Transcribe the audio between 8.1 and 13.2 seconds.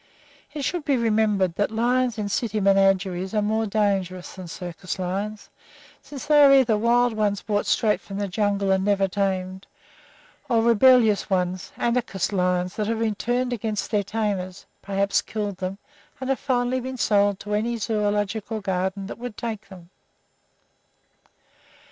the jungle and never tamed or rebellious ones, anarchist lions that have